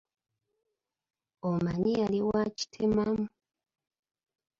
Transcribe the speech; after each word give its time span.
Omanyi 1.49 1.91
yali 2.01 2.19
wa 2.29 2.41
kitemamu. 2.57 3.25